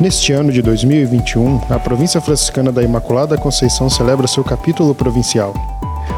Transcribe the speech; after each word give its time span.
Neste 0.00 0.32
ano 0.32 0.50
de 0.50 0.62
2021, 0.62 1.60
a 1.68 1.78
província 1.78 2.22
franciscana 2.22 2.72
da 2.72 2.82
Imaculada 2.82 3.36
Conceição 3.36 3.90
celebra 3.90 4.26
seu 4.26 4.42
capítulo 4.42 4.94
provincial. 4.94 5.52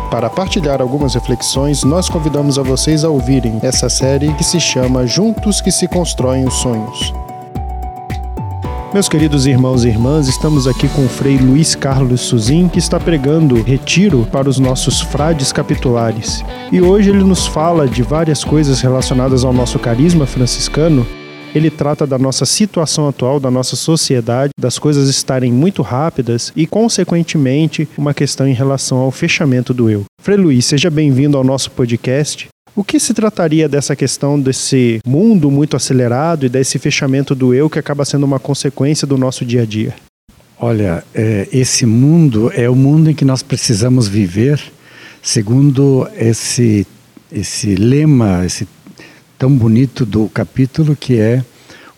Para 0.08 0.30
partilhar 0.30 0.80
algumas 0.80 1.14
reflexões, 1.14 1.82
nós 1.82 2.08
convidamos 2.08 2.60
a 2.60 2.62
vocês 2.62 3.02
a 3.02 3.08
ouvirem 3.08 3.58
essa 3.60 3.88
série 3.88 4.32
que 4.34 4.44
se 4.44 4.60
chama 4.60 5.04
Juntos 5.04 5.60
que 5.60 5.72
se 5.72 5.88
constroem 5.88 6.44
os 6.44 6.54
sonhos. 6.54 7.12
Meus 8.94 9.08
queridos 9.08 9.46
irmãos 9.46 9.84
e 9.84 9.88
irmãs, 9.88 10.28
estamos 10.28 10.68
aqui 10.68 10.86
com 10.86 11.04
o 11.04 11.08
Frei 11.08 11.36
Luiz 11.36 11.74
Carlos 11.74 12.20
Suzin, 12.20 12.68
que 12.68 12.78
está 12.78 13.00
pregando 13.00 13.60
retiro 13.64 14.28
para 14.30 14.48
os 14.48 14.60
nossos 14.60 15.00
frades 15.00 15.50
capitulares. 15.50 16.44
E 16.70 16.80
hoje 16.80 17.10
ele 17.10 17.24
nos 17.24 17.48
fala 17.48 17.88
de 17.88 18.04
várias 18.04 18.44
coisas 18.44 18.80
relacionadas 18.80 19.42
ao 19.44 19.52
nosso 19.52 19.76
carisma 19.80 20.24
franciscano 20.24 21.04
ele 21.54 21.70
trata 21.70 22.06
da 22.06 22.18
nossa 22.18 22.46
situação 22.46 23.08
atual, 23.08 23.38
da 23.38 23.50
nossa 23.50 23.76
sociedade, 23.76 24.52
das 24.58 24.78
coisas 24.78 25.08
estarem 25.08 25.52
muito 25.52 25.82
rápidas 25.82 26.52
e, 26.56 26.66
consequentemente, 26.66 27.88
uma 27.96 28.14
questão 28.14 28.46
em 28.48 28.54
relação 28.54 28.98
ao 28.98 29.10
fechamento 29.10 29.74
do 29.74 29.90
eu. 29.90 30.04
Frei 30.20 30.36
Luiz, 30.36 30.64
seja 30.64 30.90
bem-vindo 30.90 31.36
ao 31.36 31.44
nosso 31.44 31.70
podcast. 31.70 32.48
O 32.74 32.82
que 32.82 32.98
se 32.98 33.12
trataria 33.12 33.68
dessa 33.68 33.94
questão 33.94 34.40
desse 34.40 34.98
mundo 35.06 35.50
muito 35.50 35.76
acelerado 35.76 36.46
e 36.46 36.48
desse 36.48 36.78
fechamento 36.78 37.34
do 37.34 37.52
eu 37.52 37.68
que 37.68 37.78
acaba 37.78 38.04
sendo 38.04 38.24
uma 38.24 38.38
consequência 38.38 39.06
do 39.06 39.18
nosso 39.18 39.44
dia 39.44 39.62
a 39.62 39.66
dia? 39.66 39.94
Olha, 40.58 41.04
é, 41.14 41.48
esse 41.52 41.84
mundo 41.84 42.50
é 42.54 42.70
o 42.70 42.74
mundo 42.74 43.10
em 43.10 43.14
que 43.14 43.26
nós 43.26 43.42
precisamos 43.42 44.08
viver, 44.08 44.62
segundo 45.20 46.08
esse, 46.16 46.86
esse 47.30 47.74
lema, 47.74 48.46
esse 48.46 48.66
tão 49.42 49.50
bonito 49.56 50.06
do 50.06 50.28
capítulo 50.28 50.94
que 50.94 51.18
é 51.18 51.44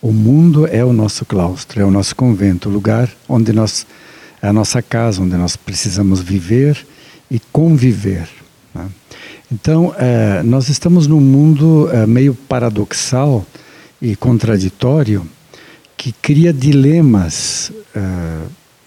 o 0.00 0.10
mundo 0.12 0.66
é 0.66 0.82
o 0.82 0.94
nosso 0.94 1.26
claustro, 1.26 1.78
é 1.78 1.84
o 1.84 1.90
nosso 1.90 2.16
convento, 2.16 2.70
o 2.70 2.72
lugar 2.72 3.10
onde 3.28 3.52
nós 3.52 3.86
é 4.40 4.48
a 4.48 4.52
nossa 4.52 4.80
casa, 4.80 5.20
onde 5.20 5.36
nós 5.36 5.54
precisamos 5.54 6.22
viver 6.22 6.86
e 7.30 7.38
conviver. 7.52 8.26
Né? 8.74 8.86
Então, 9.52 9.94
é, 9.98 10.42
nós 10.42 10.70
estamos 10.70 11.06
num 11.06 11.20
mundo 11.20 11.90
é, 11.92 12.06
meio 12.06 12.34
paradoxal 12.34 13.44
e 14.00 14.16
contraditório 14.16 15.28
que 15.98 16.12
cria 16.12 16.50
dilemas 16.50 17.70
é, 17.94 18.00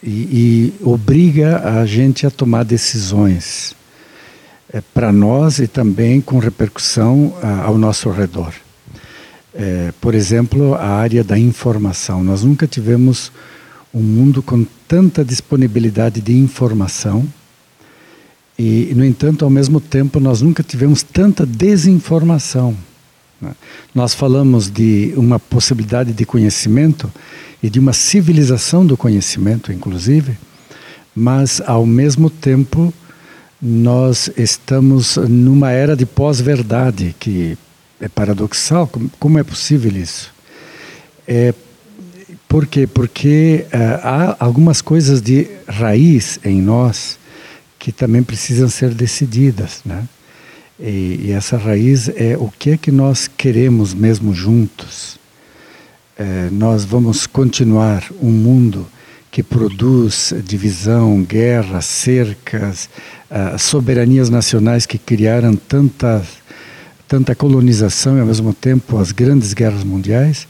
e, 0.02 0.10
e 0.10 0.74
obriga 0.84 1.60
a 1.80 1.86
gente 1.86 2.26
a 2.26 2.32
tomar 2.32 2.64
decisões 2.66 3.77
é, 4.78 4.82
para 4.94 5.12
nós 5.12 5.60
e 5.60 5.68
também 5.68 6.22
com 6.22 6.38
repercussão 6.38 7.34
ao 7.66 7.78
nosso 7.78 8.10
redor. 8.12 8.54
É, 9.54 9.92
por 10.00 10.14
exemplo, 10.14 10.76
a 10.76 10.88
área 10.88 11.24
da 11.24 11.38
informação. 11.38 12.24
Nós 12.24 12.44
nunca 12.44 12.68
tivemos 12.68 13.32
um 13.92 14.02
mundo 14.02 14.44
com 14.44 14.66
tanta 14.88 15.26
disponibilidade 15.26 16.22
de 16.22 16.38
informação 16.38 17.28
e, 18.58 18.94
no 18.96 19.04
entanto, 19.04 19.44
ao 19.44 19.50
mesmo 19.50 19.80
tempo, 19.80 20.20
nós 20.20 20.42
nunca 20.42 20.62
tivemos 20.62 21.02
tanta 21.02 21.46
desinformação. 21.46 22.76
Né? 23.42 23.52
Nós 23.96 24.14
falamos 24.14 24.70
de 24.70 25.14
uma 25.16 25.40
possibilidade 25.40 26.14
de 26.14 26.26
conhecimento 26.26 27.12
e 27.64 27.70
de 27.70 27.80
uma 27.80 27.94
civilização 27.94 28.86
do 28.86 28.96
conhecimento, 28.96 29.72
inclusive, 29.72 30.38
mas, 31.16 31.62
ao 31.66 31.86
mesmo 31.86 32.30
tempo, 32.30 32.94
nós 33.62 34.30
estamos 34.38 35.18
numa 35.18 35.72
era 35.72 35.96
de 35.96 36.06
pós-verdade, 36.06 37.16
que 37.20 37.58
é 38.00 38.08
paradoxal. 38.08 38.90
Como, 39.20 39.40
é 39.40 39.44
possível 39.44 39.92
isso? 39.92 40.34
É, 41.28 41.54
por 42.48 42.68
quê? 42.68 42.86
Porque 42.86 43.66
uh, 43.68 43.78
há 44.04 44.38
algumas 44.40 44.82
coisas 44.82 45.22
de 45.22 45.48
raiz 45.68 46.40
em 46.46 46.62
nós 46.62 47.18
que 47.80 47.92
também 47.92 48.24
precisam 48.24 48.70
ser 48.70 48.94
decididas, 48.94 49.82
né? 49.86 50.08
E, 50.80 51.22
e 51.26 51.32
essa 51.32 51.58
raiz 51.58 52.08
é 52.10 52.38
o 52.38 52.52
que 52.52 52.72
é 52.72 52.78
que 52.78 52.92
nós 52.92 53.28
queremos 53.28 53.94
mesmo 53.96 54.34
juntos. 54.34 55.18
É, 56.16 56.50
nós 56.52 56.86
vamos 56.86 57.26
continuar 57.26 58.04
um 58.22 58.30
mundo 58.32 58.88
que 59.32 59.44
produz 59.44 60.34
divisão, 60.44 61.22
guerra, 61.24 61.82
cercas, 61.82 62.90
uh, 63.30 63.58
soberanias 63.60 64.30
nacionais 64.30 64.86
que 64.86 64.98
criaram 64.98 65.56
tanta, 65.56 66.26
tanta 67.08 67.36
colonização 67.36 68.18
e, 68.18 68.22
ao 68.22 68.26
mesmo 68.26 68.54
tempo, 68.54 68.98
as 68.98 69.12
grandes 69.12 69.54
guerras 69.54 69.84
mundiais? 69.84 70.48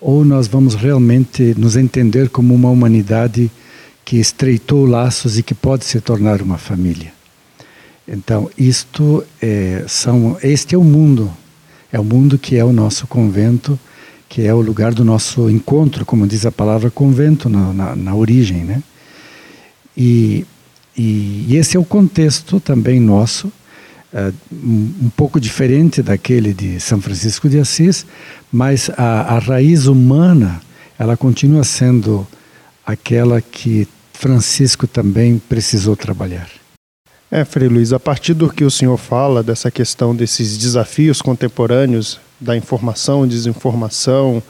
Ou 0.00 0.24
nós 0.24 0.46
vamos 0.46 0.74
realmente 0.74 1.54
nos 1.58 1.76
entender 1.76 2.28
como 2.28 2.54
uma 2.54 2.70
humanidade 2.70 3.50
que 4.04 4.18
estreitou 4.18 4.86
laços 4.86 5.36
e 5.38 5.42
que 5.42 5.54
pode 5.54 5.84
se 5.84 6.00
tornar 6.00 6.40
uma 6.40 6.58
família? 6.58 7.12
Então, 8.06 8.48
isto 8.56 9.24
é, 9.42 9.84
são, 9.88 10.38
este 10.42 10.76
é 10.76 10.78
o 10.78 10.84
mundo, 10.84 11.30
é 11.92 11.98
o 11.98 12.04
mundo 12.04 12.38
que 12.38 12.56
é 12.56 12.64
o 12.64 12.72
nosso 12.72 13.06
convento, 13.06 13.78
que 14.28 14.42
é 14.42 14.52
o 14.52 14.60
lugar 14.60 14.92
do 14.92 15.04
nosso 15.04 15.48
encontro, 15.48 16.04
como 16.04 16.26
diz 16.26 16.44
a 16.44 16.52
palavra 16.52 16.90
convento 16.90 17.48
na, 17.48 17.72
na, 17.72 17.96
na 17.96 18.14
origem, 18.14 18.64
né? 18.64 18.82
E, 19.96 20.44
e, 20.96 21.46
e, 21.48 21.56
esse 21.56 21.76
é 21.76 21.80
o 21.80 21.84
contexto 21.84 22.60
também 22.60 23.00
nosso, 23.00 23.48
uh, 24.12 24.34
um, 24.52 25.10
pouco 25.16 25.40
diferente 25.40 26.02
daquele 26.02 26.52
de 26.52 26.78
São 26.80 27.00
Francisco 27.00 27.48
de 27.48 27.58
Assis, 27.58 28.04
mas 28.52 28.90
a, 28.96 29.36
a 29.36 29.38
raiz 29.38 29.86
humana 29.86 30.60
ela 30.98 31.16
continua 31.16 31.64
sendo 31.64 32.26
aquela 32.84 33.40
que 33.40 33.88
Francisco 34.12 34.86
também 34.86 35.38
precisou 35.38 35.96
trabalhar. 35.96 36.48
É, 37.36 37.44
Frei 37.44 37.68
Luiz, 37.68 37.92
a 37.92 38.00
partir 38.00 38.32
do 38.32 38.48
que 38.48 38.64
o 38.64 38.70
senhor 38.70 38.96
fala, 38.96 39.42
dessa 39.42 39.70
questão 39.70 40.16
desses 40.16 40.56
desafios 40.56 41.20
contemporâneos 41.20 42.18
da 42.40 42.56
informação, 42.56 43.28
desinformação, 43.28 44.42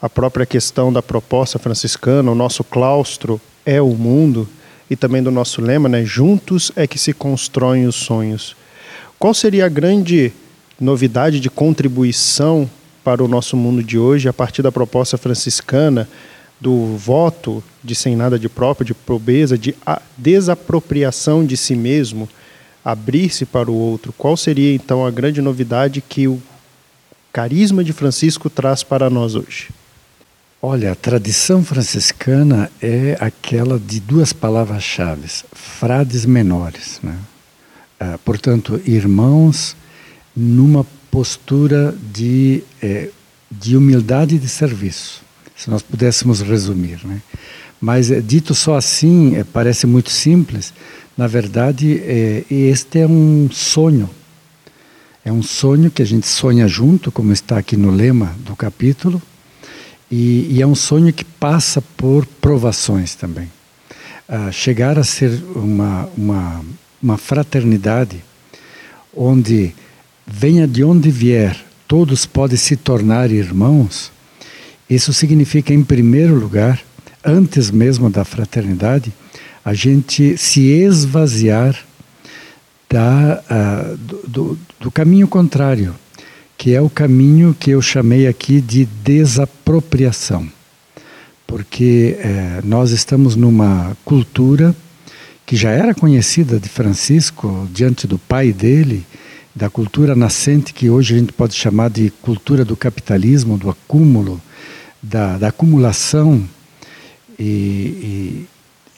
a 0.00 0.08
própria 0.08 0.46
questão 0.46 0.92
da 0.92 1.02
proposta 1.02 1.58
franciscana, 1.58 2.30
o 2.30 2.34
nosso 2.36 2.62
claustro 2.62 3.40
é 3.66 3.82
o 3.82 3.96
mundo, 3.96 4.48
e 4.88 4.94
também 4.94 5.20
do 5.20 5.32
nosso 5.32 5.60
lema, 5.60 5.88
né? 5.88 6.04
Juntos 6.04 6.70
é 6.76 6.86
que 6.86 7.00
se 7.00 7.12
constroem 7.12 7.88
os 7.88 7.96
sonhos. 7.96 8.54
Qual 9.18 9.34
seria 9.34 9.66
a 9.66 9.68
grande 9.68 10.32
novidade 10.80 11.40
de 11.40 11.50
contribuição 11.50 12.70
para 13.02 13.24
o 13.24 13.26
nosso 13.26 13.56
mundo 13.56 13.82
de 13.82 13.98
hoje 13.98 14.28
a 14.28 14.32
partir 14.32 14.62
da 14.62 14.70
proposta 14.70 15.18
franciscana 15.18 16.08
do 16.60 16.96
voto 16.96 17.62
de 17.82 17.94
sem 17.94 18.14
nada 18.14 18.38
de 18.38 18.48
próprio, 18.48 18.86
de 18.86 18.94
pobreza, 18.94 19.56
de 19.56 19.74
desapropriação 20.16 21.44
de 21.44 21.56
si 21.56 21.74
mesmo, 21.74 22.28
abrir-se 22.84 23.46
para 23.46 23.70
o 23.70 23.74
outro? 23.74 24.12
Qual 24.12 24.36
seria 24.36 24.74
então 24.74 25.06
a 25.06 25.10
grande 25.10 25.40
novidade 25.40 26.00
que 26.00 26.28
o 26.28 26.40
carisma 27.32 27.82
de 27.82 27.92
Francisco 27.92 28.50
traz 28.50 28.82
para 28.82 29.08
nós 29.08 29.34
hoje? 29.34 29.70
Olha, 30.62 30.92
a 30.92 30.94
tradição 30.94 31.64
franciscana 31.64 32.70
é 32.82 33.16
aquela 33.18 33.78
de 33.78 33.98
duas 33.98 34.30
palavras-chave, 34.30 35.26
frades 35.52 36.26
menores. 36.26 37.00
Né? 37.02 37.16
Ah, 37.98 38.18
portanto, 38.22 38.78
irmãos 38.84 39.74
numa 40.36 40.84
postura 41.10 41.94
de, 42.12 42.62
eh, 42.82 43.08
de 43.50 43.76
humildade 43.76 44.36
e 44.36 44.38
de 44.38 44.48
serviço, 44.48 45.22
se 45.60 45.68
nós 45.70 45.82
pudéssemos 45.82 46.40
resumir. 46.40 47.00
Né? 47.04 47.20
Mas, 47.80 48.10
eh, 48.10 48.20
dito 48.20 48.54
só 48.54 48.76
assim, 48.76 49.36
eh, 49.36 49.44
parece 49.44 49.86
muito 49.86 50.10
simples, 50.10 50.72
na 51.16 51.26
verdade, 51.26 52.00
eh, 52.04 52.44
este 52.50 53.00
é 53.00 53.06
um 53.06 53.48
sonho 53.52 54.08
é 55.24 55.30
um 55.32 55.42
sonho 55.42 55.90
que 55.90 56.02
a 56.02 56.04
gente 56.04 56.26
sonha 56.26 56.66
junto, 56.66 57.12
como 57.12 57.32
está 57.32 57.58
aqui 57.58 57.76
no 57.76 57.90
lema 57.90 58.34
do 58.38 58.56
capítulo, 58.56 59.20
e, 60.10 60.48
e 60.50 60.62
é 60.62 60.66
um 60.66 60.74
sonho 60.74 61.12
que 61.12 61.24
passa 61.24 61.80
por 61.80 62.26
provações 62.26 63.14
também. 63.14 63.50
Uh, 64.28 64.52
chegar 64.52 64.98
a 64.98 65.04
ser 65.04 65.42
uma, 65.54 66.08
uma, 66.16 66.64
uma 67.02 67.18
fraternidade 67.18 68.22
onde, 69.14 69.74
venha 70.26 70.66
de 70.66 70.84
onde 70.84 71.10
vier, 71.10 71.56
todos 71.86 72.26
podem 72.26 72.56
se 72.56 72.76
tornar 72.76 73.30
irmãos, 73.30 74.12
isso 74.90 75.12
significa, 75.12 75.72
em 75.72 75.84
primeiro 75.84 76.34
lugar, 76.34 76.80
antes 77.24 77.70
mesmo 77.70 78.10
da 78.10 78.24
fraternidade, 78.24 79.12
a 79.64 79.72
gente 79.72 80.36
se 80.36 80.62
esvaziar 80.62 81.78
da, 82.88 83.40
uh, 83.48 83.96
do, 83.96 84.16
do, 84.26 84.58
do, 84.80 84.90
caminho 84.90 85.28
contrário, 85.28 85.94
que 86.58 86.74
é 86.74 86.80
o 86.80 86.90
caminho 86.90 87.54
que 87.58 87.70
eu 87.70 87.80
chamei 87.80 88.26
aqui 88.26 88.60
de 88.60 88.84
desapropriação. 88.84 90.48
Porque 91.46 92.18
uh, 92.18 92.66
nós 92.66 92.90
estamos 92.90 93.36
numa 93.36 93.96
cultura 94.04 94.74
que 95.46 95.54
já 95.54 95.70
era 95.70 95.94
conhecida 95.94 96.58
de 96.58 96.68
Francisco 96.68 97.68
diante 97.72 98.06
do 98.06 98.18
pai 98.18 98.52
dele, 98.52 99.06
da 99.54 99.70
cultura 99.70 100.16
nascente 100.16 100.72
que 100.72 100.90
hoje 100.90 101.14
a 101.14 101.18
gente 101.18 101.32
pode 101.32 101.54
chamar 101.54 101.90
de 101.90 102.10
cultura 102.22 102.64
do 102.64 102.76
capitalismo, 102.76 103.58
do 103.58 103.70
acúmulo, 103.70 104.40
da, 105.02 105.38
da 105.38 105.48
acumulação 105.48 106.42
e, 107.38 107.42
e, 107.42 108.46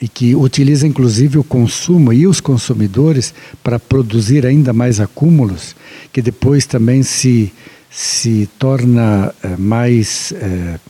e 0.03 0.09
que 0.09 0.35
utiliza 0.35 0.87
inclusive 0.87 1.39
o 1.39 1.45
consumo 1.45 2.13
e 2.13 2.27
os 2.27 2.41
consumidores 2.41 3.33
para 3.63 3.79
produzir 3.79 4.45
ainda 4.45 4.73
mais 4.73 5.01
acúmulos, 5.01 5.77
que 6.13 6.21
depois 6.21 6.67
também 6.67 7.03
se, 7.03 7.53
se 7.91 8.49
torna 8.59 9.33
é, 9.43 9.57
mais 9.57 10.33
é, 10.33 10.81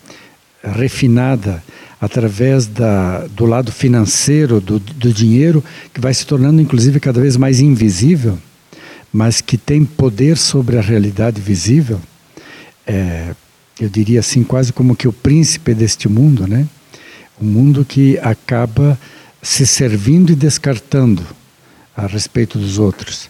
refinada 0.63 1.63
através 2.01 2.67
da, 2.67 3.27
do 3.29 3.45
lado 3.45 3.71
financeiro 3.71 4.61
do, 4.61 4.79
do 4.81 5.13
dinheiro, 5.13 5.63
que 5.93 6.01
vai 6.01 6.13
se 6.13 6.27
tornando 6.27 6.61
inclusive 6.61 6.99
cada 6.99 7.21
vez 7.21 7.37
mais 7.37 7.61
invisível, 7.61 8.39
mas 9.13 9.41
que 9.41 9.59
tem 9.59 9.85
poder 9.85 10.39
sobre 10.39 10.79
a 10.79 10.81
realidade 10.81 11.41
visível. 11.41 12.01
É, 12.87 13.35
eu 13.83 13.89
diria 13.89 14.21
assim, 14.21 14.45
quase 14.45 14.73
como 14.73 14.95
que 14.95 15.09
o 15.09 15.13
príncipe 15.13 15.75
deste 15.75 16.09
mundo, 16.09 16.47
né? 16.47 16.67
Um 17.41 17.47
mundo 17.47 17.85
que 17.85 18.19
acaba 18.21 18.99
se 19.43 19.67
servindo 19.67 20.31
e 20.31 20.37
descartando 20.37 21.23
a 21.97 22.07
respeito 22.07 22.59
dos 22.59 22.79
outros. 22.79 23.29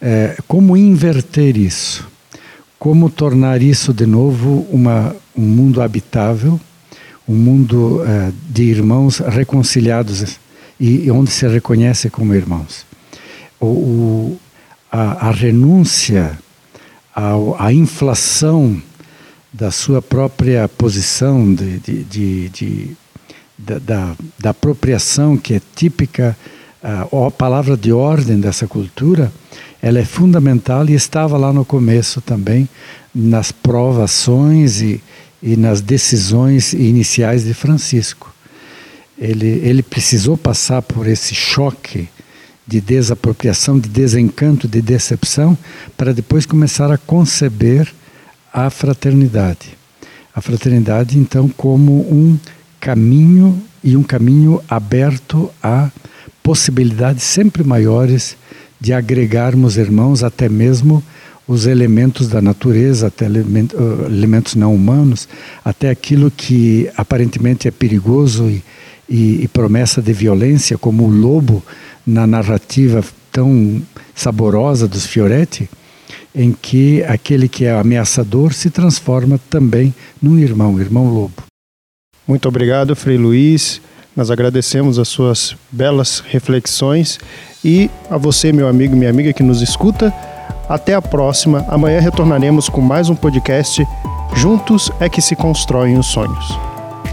É, 0.00 0.36
como 0.48 0.76
inverter 0.76 1.56
isso? 1.56 2.08
Como 2.78 3.08
tornar 3.08 3.62
isso 3.62 3.94
de 3.94 4.04
novo 4.06 4.66
uma, 4.72 5.14
um 5.36 5.42
mundo 5.42 5.80
habitável, 5.80 6.60
um 7.28 7.36
mundo 7.36 8.02
é, 8.04 8.32
de 8.50 8.64
irmãos 8.64 9.18
reconciliados 9.18 10.40
e, 10.80 11.04
e, 11.04 11.10
onde 11.12 11.30
se 11.30 11.46
reconhece 11.46 12.10
como 12.10 12.34
irmãos? 12.34 12.84
O, 13.60 13.66
o 13.66 14.40
a, 14.90 15.28
a, 15.28 15.30
renúncia 15.30 16.36
à 17.14 17.72
inflação 17.72 18.82
da 19.52 19.70
sua 19.70 20.00
própria 20.00 20.66
posição 20.66 21.54
de, 21.54 21.78
de, 21.78 22.04
de, 22.04 22.48
de 22.48 22.96
da, 23.58 23.78
da, 23.78 24.16
da, 24.38 24.50
apropriação 24.50 25.36
que 25.36 25.54
é 25.54 25.60
típica, 25.76 26.36
uh, 26.82 27.26
a 27.26 27.30
palavra 27.30 27.76
de 27.76 27.92
ordem 27.92 28.40
dessa 28.40 28.66
cultura, 28.66 29.30
ela 29.80 29.98
é 29.98 30.04
fundamental 30.04 30.88
e 30.88 30.94
estava 30.94 31.36
lá 31.36 31.52
no 31.52 31.64
começo 31.64 32.20
também, 32.20 32.68
nas 33.14 33.52
provações 33.52 34.80
e, 34.80 35.02
e 35.42 35.56
nas 35.56 35.80
decisões 35.80 36.72
iniciais 36.72 37.44
de 37.44 37.52
Francisco. 37.52 38.32
Ele, 39.18 39.60
ele 39.62 39.82
precisou 39.82 40.36
passar 40.36 40.80
por 40.82 41.06
esse 41.06 41.34
choque 41.34 42.08
de 42.66 42.80
desapropriação, 42.80 43.78
de 43.78 43.88
desencanto, 43.88 44.66
de 44.66 44.80
decepção, 44.80 45.58
para 45.96 46.14
depois 46.14 46.46
começar 46.46 46.90
a 46.90 46.96
conceber 46.96 47.92
a 48.52 48.68
fraternidade. 48.68 49.78
A 50.34 50.40
fraternidade, 50.40 51.18
então, 51.18 51.48
como 51.48 51.92
um 51.92 52.38
caminho 52.80 53.60
e 53.82 53.96
um 53.96 54.02
caminho 54.02 54.62
aberto 54.68 55.50
a 55.62 55.90
possibilidades 56.42 57.22
sempre 57.22 57.64
maiores 57.64 58.36
de 58.80 58.92
agregarmos 58.92 59.76
irmãos, 59.76 60.22
até 60.22 60.48
mesmo 60.48 61.02
os 61.46 61.66
elementos 61.66 62.28
da 62.28 62.40
natureza, 62.40 63.08
até 63.08 63.26
elementos 63.26 64.54
não 64.54 64.74
humanos, 64.74 65.28
até 65.64 65.90
aquilo 65.90 66.30
que 66.30 66.90
aparentemente 66.96 67.68
é 67.68 67.70
perigoso 67.70 68.48
e, 68.48 68.62
e, 69.08 69.42
e 69.42 69.48
promessa 69.48 70.00
de 70.00 70.12
violência, 70.12 70.78
como 70.78 71.04
o 71.04 71.10
lobo 71.10 71.62
na 72.06 72.26
narrativa 72.26 73.04
tão 73.30 73.80
saborosa 74.14 74.88
dos 74.88 75.06
Fioretti 75.06 75.68
em 76.34 76.52
que 76.52 77.02
aquele 77.04 77.48
que 77.48 77.64
é 77.64 77.72
ameaçador 77.72 78.52
se 78.52 78.70
transforma 78.70 79.38
também 79.50 79.94
num 80.20 80.38
irmão, 80.38 80.80
irmão 80.80 81.06
lobo. 81.06 81.42
Muito 82.26 82.48
obrigado, 82.48 82.96
Frei 82.96 83.16
Luiz. 83.16 83.80
Nós 84.16 84.30
agradecemos 84.30 84.98
as 84.98 85.08
suas 85.08 85.56
belas 85.70 86.20
reflexões 86.20 87.18
e 87.64 87.90
a 88.10 88.16
você, 88.16 88.52
meu 88.52 88.68
amigo 88.68 88.94
e 88.94 88.98
minha 88.98 89.10
amiga 89.10 89.32
que 89.32 89.42
nos 89.42 89.62
escuta. 89.62 90.12
Até 90.68 90.94
a 90.94 91.02
próxima. 91.02 91.64
Amanhã 91.68 92.00
retornaremos 92.00 92.68
com 92.68 92.80
mais 92.80 93.08
um 93.08 93.14
podcast. 93.14 93.86
Juntos 94.36 94.90
é 95.00 95.08
que 95.08 95.20
se 95.20 95.34
constroem 95.36 95.98
os 95.98 96.06
sonhos. 96.06 96.46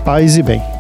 Paz 0.04 0.38
e 0.38 0.44
bem. 0.44 0.79